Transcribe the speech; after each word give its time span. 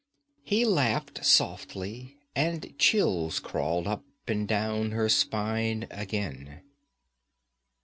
He 0.43 0.65
laughed 0.65 1.23
softly, 1.23 2.17
and 2.35 2.73
chills 2.79 3.39
crawled 3.39 3.85
up 3.85 4.03
and 4.27 4.47
down 4.47 4.93
her 4.93 5.07
spine 5.09 5.85
again. 5.91 6.63